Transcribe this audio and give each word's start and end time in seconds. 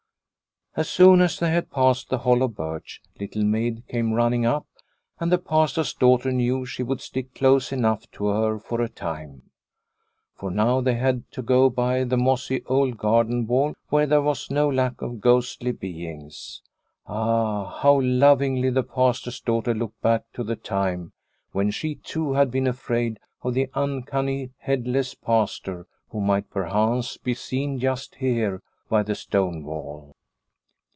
As 0.73 0.87
soon 0.87 1.19
as 1.19 1.37
they 1.37 1.51
had 1.51 1.69
passed 1.69 2.07
the 2.07 2.19
hollow 2.19 2.47
birch, 2.47 3.01
Little 3.19 3.43
Maid 3.43 3.85
came 3.89 4.13
running 4.13 4.45
up, 4.45 4.67
and 5.19 5.29
the 5.29 5.37
Pastor's 5.37 5.93
daughter 5.93 6.31
knew 6.31 6.65
she 6.65 6.81
would 6.81 7.01
stick 7.01 7.33
close 7.35 7.73
enough 7.73 8.09
to 8.11 8.27
her 8.27 8.57
for 8.57 8.79
a 8.79 8.87
time. 8.87 9.49
For 10.33 10.49
now 10.49 10.79
they 10.79 10.93
had 10.95 11.29
to 11.31 11.41
go 11.41 11.69
by 11.69 12.05
the 12.05 12.15
mossy 12.15 12.63
old 12.67 12.95
garden 12.97 13.47
wall 13.47 13.73
where 13.89 14.07
there 14.07 14.21
was 14.21 14.49
no 14.49 14.69
lack 14.69 15.01
of 15.01 15.19
ghostly 15.19 15.73
beings. 15.73 16.61
Ah, 17.05 17.65
how 17.81 17.99
lovingly 17.99 18.69
the 18.69 18.81
Pastor's 18.83 19.41
daughter 19.41 19.73
looked 19.75 19.99
back 20.01 20.23
to 20.35 20.41
the 20.41 20.55
time 20.55 21.11
when 21.51 21.69
she 21.69 21.95
too 21.95 22.31
had 22.31 22.49
been 22.49 22.65
afraid 22.65 23.19
of 23.41 23.55
the 23.55 23.69
uncanny 23.73 24.51
headless 24.59 25.15
Pastor 25.15 25.85
who 26.11 26.21
might 26.21 26.49
perchance 26.49 27.17
be 27.17 27.33
seen 27.33 27.77
just 27.77 28.15
here 28.15 28.61
by 28.87 29.03
the 29.03 29.15
stone 29.15 29.65
wall 29.65 30.15